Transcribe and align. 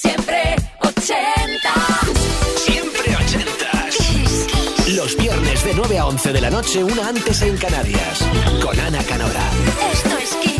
Siempre 0.00 0.56
ochentas. 0.80 2.08
Siempre 2.56 3.16
ochentas. 3.16 3.98
Los 4.94 5.14
viernes 5.14 5.62
de 5.62 5.74
9 5.74 5.98
a 5.98 6.06
11 6.06 6.32
de 6.32 6.40
la 6.40 6.48
noche, 6.48 6.82
una 6.82 7.08
antes 7.08 7.42
en 7.42 7.54
Canarias. 7.58 8.26
Con 8.62 8.80
Ana 8.80 9.02
Canora. 9.04 9.50
Esto 9.92 10.16
es 10.16 10.36
Kiss. 10.36 10.59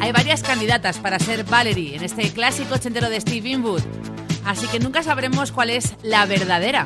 Hay 0.00 0.10
varias 0.10 0.42
candidatas 0.42 0.98
para 0.98 1.18
ser 1.20 1.44
Valerie 1.44 1.94
en 1.94 2.02
este 2.02 2.28
clásico 2.32 2.74
ochentero 2.74 3.08
de 3.08 3.20
Steve 3.20 3.50
Inwood, 3.50 3.82
así 4.44 4.66
que 4.66 4.80
nunca 4.80 5.02
sabremos 5.04 5.52
cuál 5.52 5.70
es 5.70 5.94
la 6.02 6.26
verdadera. 6.26 6.84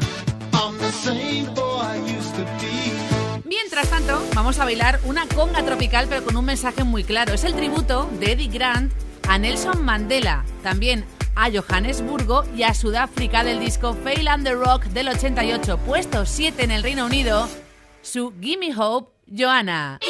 Mientras 3.45 3.89
tanto, 3.89 4.23
vamos 4.35 4.59
a 4.59 4.65
bailar 4.65 5.01
una 5.05 5.27
conga 5.27 5.65
tropical 5.65 6.07
pero 6.09 6.25
con 6.25 6.37
un 6.37 6.45
mensaje 6.45 6.85
muy 6.85 7.05
claro. 7.05 7.33
Es 7.33 7.45
el 7.45 7.55
tributo 7.55 8.09
de 8.21 8.33
Eddie 8.33 8.49
Grant 8.49 8.93
a 9.29 9.39
Nelson 9.39 9.83
Mandela, 9.85 10.45
también 10.63 11.05
a 11.37 11.51
Johannesburgo 11.51 12.45
y 12.57 12.65
a 12.65 12.75
Sudáfrica 12.75 13.45
del 13.45 13.61
disco 13.61 13.95
Fail 13.95 14.27
and 14.27 14.45
the 14.45 14.55
Rock 14.55 14.85
del 14.87 15.09
88, 15.09 15.79
puesto 15.87 16.27
7 16.27 16.65
en 16.65 16.71
el 16.71 16.83
Reino 16.83 17.07
Unido, 17.07 17.49
su 18.03 18.33
Gimme 18.41 18.75
Hope, 18.77 19.13
Joanna. 19.31 20.01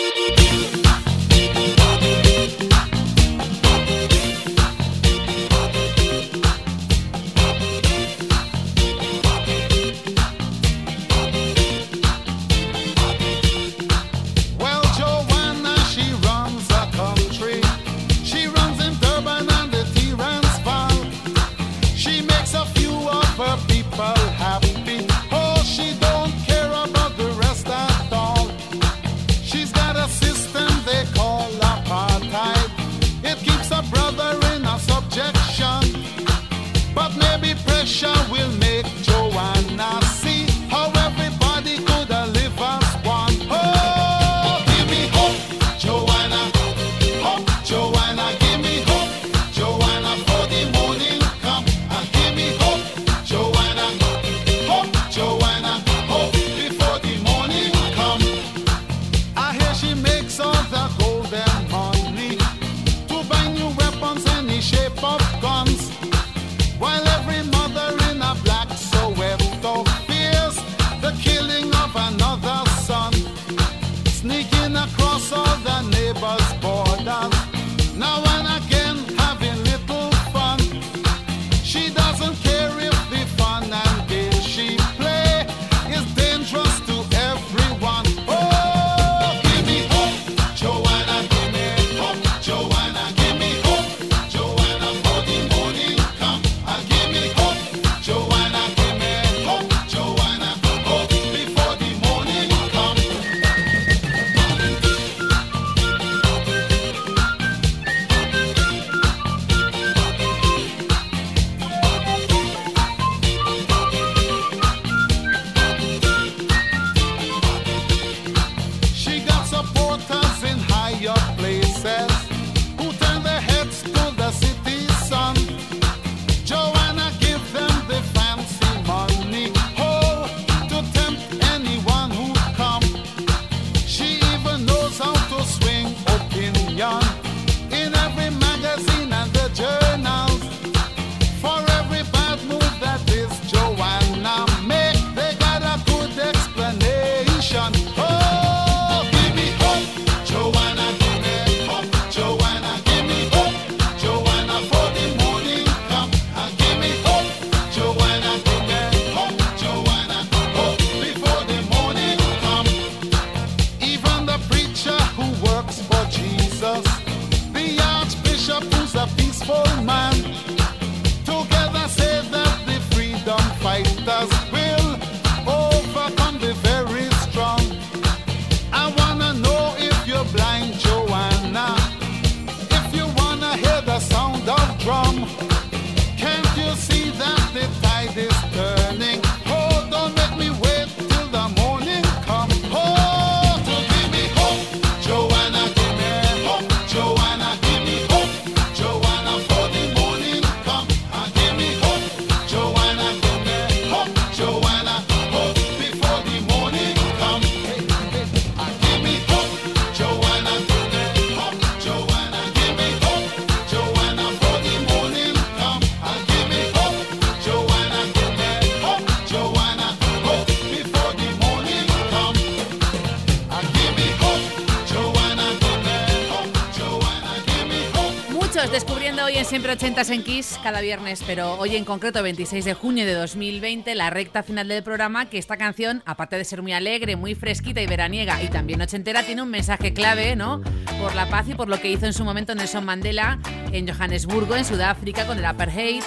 Hoy 229.77 229.89
en 229.89 229.95
Siempre 229.95 230.03
80 230.03 230.15
en 230.15 230.23
Kiss 230.25 230.61
cada 230.63 230.81
viernes, 230.81 231.23
pero 231.27 231.55
hoy 231.55 231.77
en 231.77 231.85
concreto 231.85 232.23
26 232.23 232.65
de 232.65 232.73
junio 232.73 233.05
de 233.05 233.13
2020, 233.13 233.95
la 233.95 234.09
recta 234.09 234.43
final 234.43 234.69
del 234.69 234.83
programa, 234.83 235.29
que 235.29 235.37
esta 235.37 235.59
canción, 235.59 236.03
aparte 236.07 236.37
de 236.37 236.45
ser 236.45 236.63
muy 236.63 236.73
alegre, 236.73 237.17
muy 237.17 237.35
fresquita 237.35 237.83
y 237.83 237.87
veraniega 237.87 238.43
y 238.43 238.49
también 238.49 238.81
ochentera, 238.81 239.23
tiene 239.23 239.43
un 239.43 239.51
mensaje 239.51 239.93
clave, 239.93 240.35
¿no? 240.35 240.63
Por 240.99 241.15
la 241.15 241.29
paz 241.29 241.49
y 241.49 241.55
por 241.55 241.69
lo 241.69 241.79
que 241.79 241.91
hizo 241.91 242.07
en 242.07 242.15
su 242.15 242.25
momento 242.25 242.55
Nelson 242.55 242.85
Mandela 242.87 243.39
en 243.73 243.87
Johannesburgo, 243.87 244.57
en 244.57 244.65
Sudáfrica, 244.65 245.27
con 245.27 245.39
el 245.39 245.45
apartheid, 245.45 246.03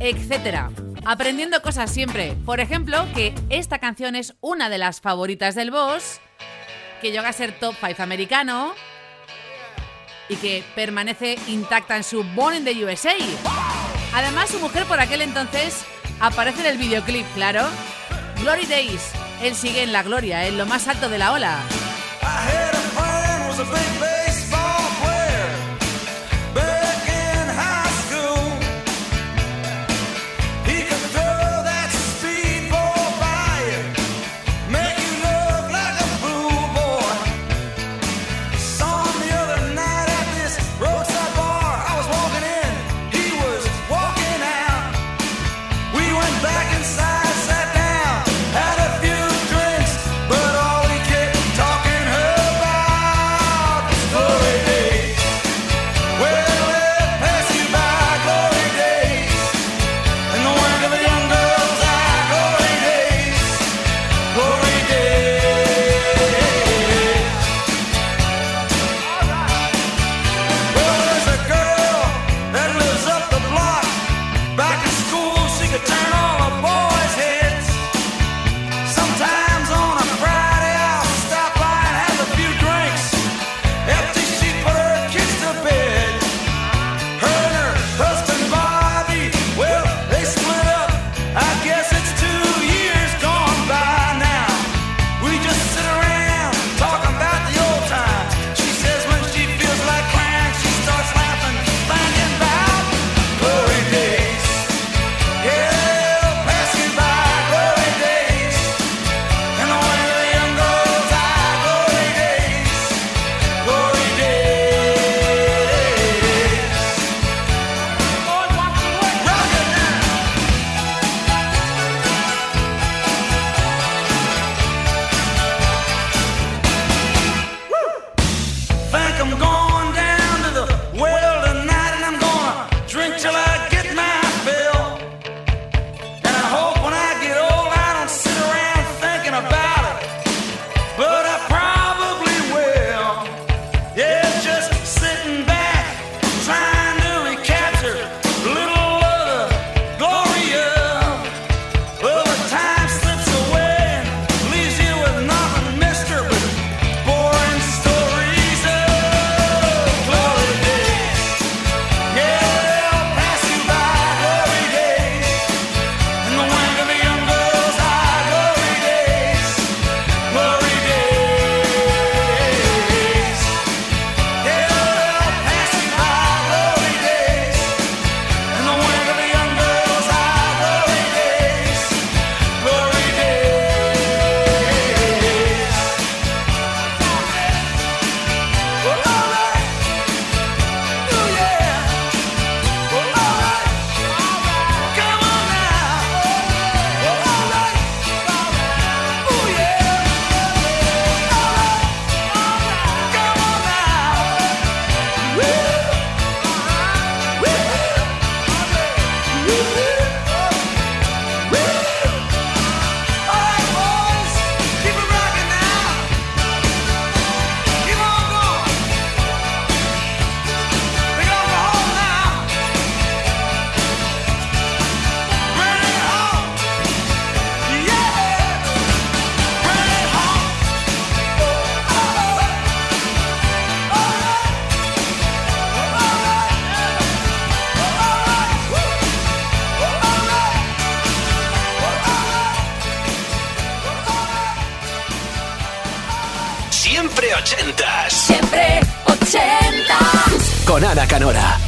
etc. 0.00 0.70
Aprendiendo 1.04 1.62
cosas 1.62 1.92
siempre. 1.92 2.36
Por 2.44 2.58
ejemplo, 2.58 3.06
que 3.14 3.34
esta 3.50 3.78
canción 3.78 4.16
es 4.16 4.34
una 4.40 4.68
de 4.68 4.78
las 4.78 5.00
favoritas 5.00 5.54
del 5.54 5.70
boss, 5.70 6.20
que 7.00 7.12
llega 7.12 7.28
a 7.28 7.32
ser 7.32 7.52
top 7.58 7.74
5 7.80 8.02
americano 8.02 8.74
y 10.32 10.36
que 10.36 10.64
permanece 10.74 11.38
intacta 11.46 11.96
en 11.96 12.04
su 12.04 12.24
Born 12.24 12.56
in 12.56 12.64
the 12.64 12.84
USA. 12.84 13.14
Además, 14.14 14.50
su 14.50 14.58
mujer 14.58 14.84
por 14.86 14.98
aquel 15.00 15.22
entonces 15.22 15.84
aparece 16.20 16.60
en 16.60 16.66
el 16.66 16.78
videoclip, 16.78 17.26
claro. 17.34 17.64
Glory 18.40 18.66
Days. 18.66 19.12
Él 19.42 19.54
sigue 19.54 19.82
en 19.82 19.92
la 19.92 20.02
gloria, 20.02 20.46
en 20.46 20.58
lo 20.58 20.66
más 20.66 20.88
alto 20.88 21.08
de 21.08 21.18
la 21.18 21.32
ola. 21.32 21.58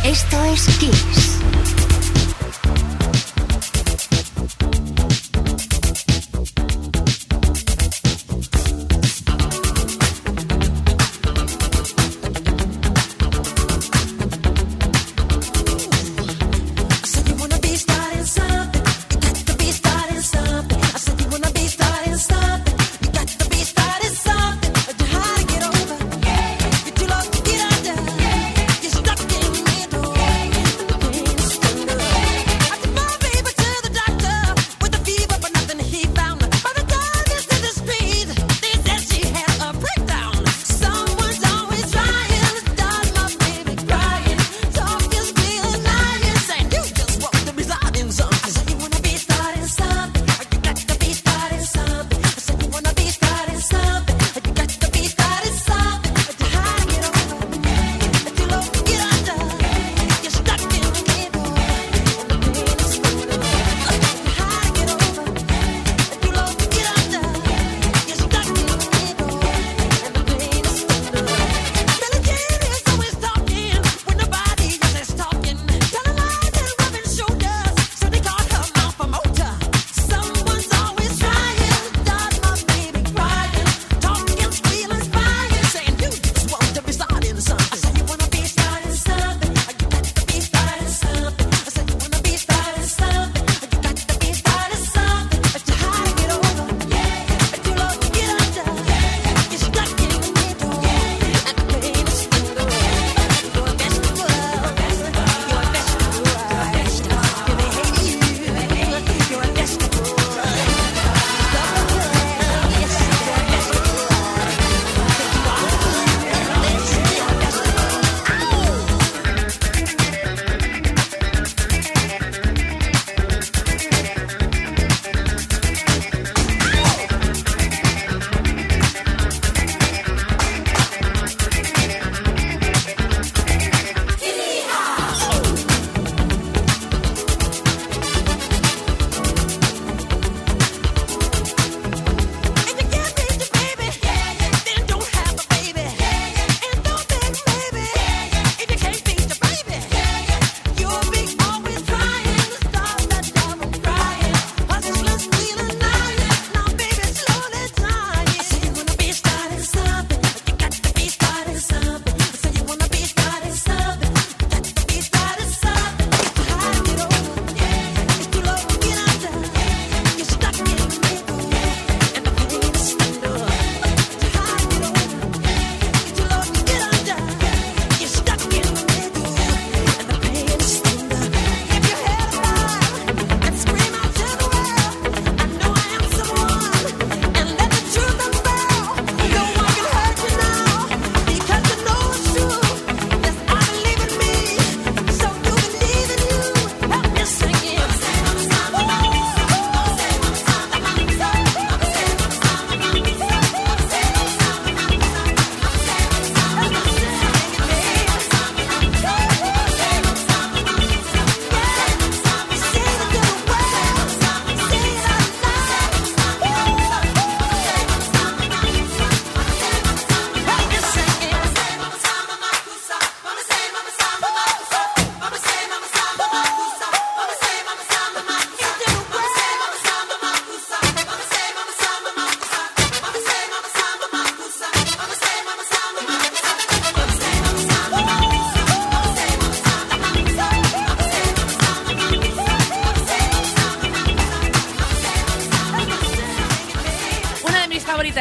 Esto 0.03 0.43
es 0.45 0.67
Kiss. 0.79 1.24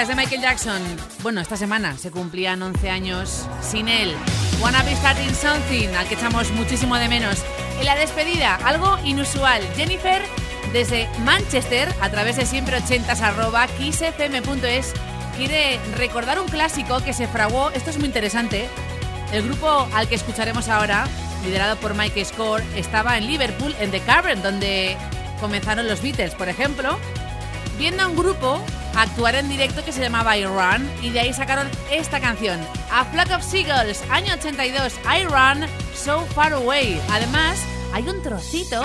De 0.07 0.15
Michael 0.15 0.41
Jackson. 0.41 0.81
Bueno, 1.21 1.39
esta 1.39 1.55
semana 1.55 1.97
se 1.97 2.11
cumplían 2.11 2.61
11 2.61 2.89
años 2.89 3.47
sin 3.61 3.87
él. 3.87 4.13
Wanna 4.59 4.83
be 4.83 4.93
starting 4.95 5.33
something, 5.33 5.87
al 5.95 6.05
que 6.07 6.15
echamos 6.15 6.51
muchísimo 6.51 6.97
de 6.97 7.07
menos. 7.07 7.37
Y 7.79 7.85
la 7.85 7.95
despedida, 7.95 8.55
algo 8.65 8.97
inusual. 9.05 9.61
Jennifer, 9.77 10.21
desde 10.73 11.07
Manchester, 11.19 11.87
a 12.01 12.09
través 12.09 12.35
de 12.35 12.45
siempre 12.45 12.75
80 12.77 13.13
arroba 13.13 13.65
kissfm.es, 13.67 14.93
quiere 15.37 15.79
recordar 15.95 16.37
un 16.39 16.49
clásico 16.49 17.01
que 17.01 17.13
se 17.13 17.27
fraguó. 17.27 17.69
Esto 17.71 17.89
es 17.89 17.97
muy 17.97 18.07
interesante. 18.07 18.67
El 19.31 19.43
grupo 19.43 19.87
al 19.93 20.09
que 20.09 20.15
escucharemos 20.15 20.67
ahora, 20.67 21.07
liderado 21.45 21.77
por 21.77 21.95
Mike 21.95 22.25
Score, 22.25 22.61
estaba 22.75 23.17
en 23.17 23.27
Liverpool, 23.27 23.73
en 23.79 23.91
The 23.91 24.01
Cavern, 24.01 24.41
donde 24.43 24.97
comenzaron 25.39 25.87
los 25.87 26.01
Beatles, 26.01 26.35
por 26.35 26.49
ejemplo, 26.49 26.99
viendo 27.77 28.03
a 28.03 28.07
un 28.07 28.17
grupo 28.17 28.61
actuar 28.95 29.35
en 29.35 29.49
directo 29.49 29.83
que 29.83 29.91
se 29.91 30.01
llamaba 30.01 30.37
I 30.37 30.45
Run 30.45 30.89
y 31.01 31.09
de 31.09 31.21
ahí 31.21 31.33
sacaron 31.33 31.67
esta 31.91 32.19
canción, 32.19 32.59
A 32.91 33.05
Flock 33.05 33.31
of 33.31 33.43
Seagulls, 33.43 34.01
año 34.09 34.33
82, 34.33 34.93
I 35.05 35.25
Run 35.25 35.67
So 35.95 36.21
Far 36.27 36.53
Away. 36.53 37.01
Además, 37.11 37.59
hay 37.93 38.07
un 38.07 38.21
trocito 38.21 38.83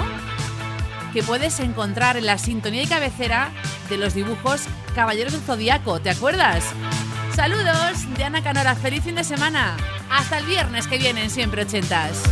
que 1.12 1.23
puedes 1.23 1.59
encontrar 1.61 2.16
en 2.16 2.27
la 2.27 2.38
sintonía 2.38 2.83
y 2.83 2.87
cabecera 2.87 3.51
de 3.88 3.97
los 3.97 4.14
dibujos 4.14 4.62
Caballeros 4.94 5.33
del 5.33 5.42
Zodíaco, 5.42 6.01
¿te 6.01 6.11
acuerdas? 6.11 6.64
Saludos 7.35 8.16
de 8.16 8.25
Ana 8.25 8.42
Canora, 8.42 8.75
feliz 8.75 9.05
fin 9.05 9.14
de 9.14 9.25
semana. 9.25 9.77
Hasta 10.11 10.38
el 10.38 10.47
viernes 10.47 10.87
que 10.88 10.99
viene 10.99 11.23
en 11.23 11.31
Siempre 11.31 11.62
Ochentas. 11.62 12.23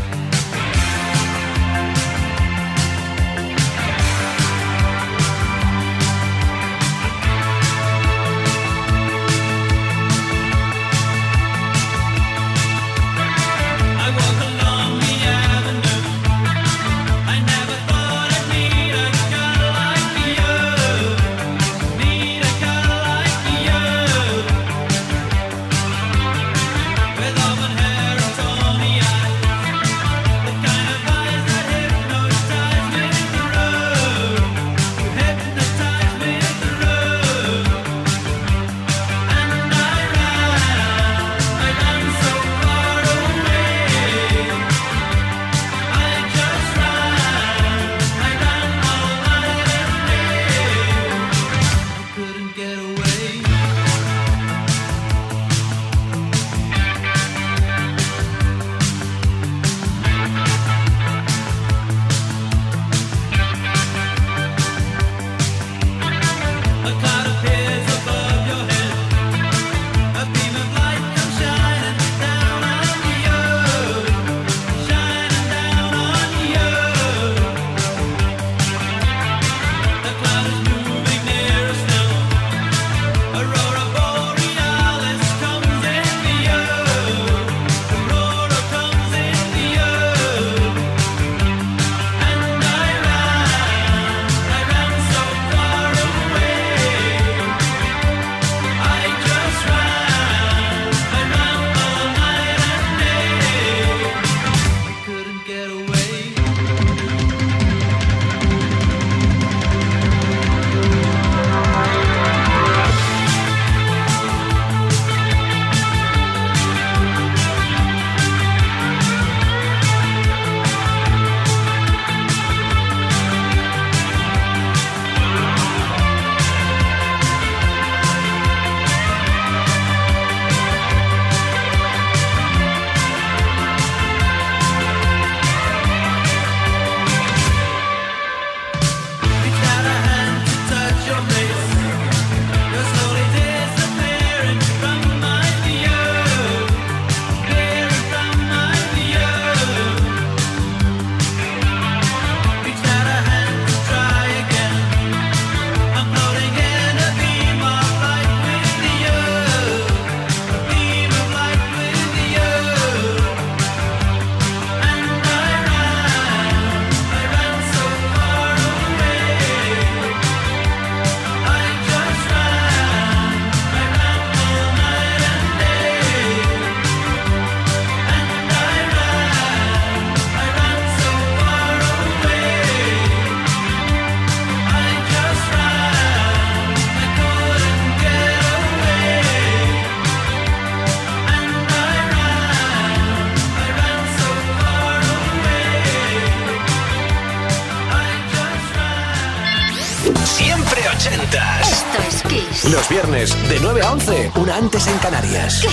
De 204.06 204.12
9 204.12 204.22
a 204.24 204.28
11, 204.28 204.40
una 204.40 204.56
antes 204.56 204.86
en 204.86 204.98
Canarias. 204.98 205.64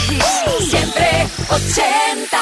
Siempre 0.60 1.28
80. 1.50 2.33